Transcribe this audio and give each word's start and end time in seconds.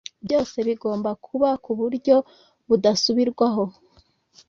byose 0.25 0.55
bigomba 0.67 1.09
kuba 1.25 1.49
ku 1.63 1.71
buryo 1.79 2.15
budasubirwaho. 2.67 3.63